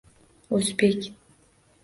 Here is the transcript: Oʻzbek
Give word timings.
Oʻzbek 0.59 1.05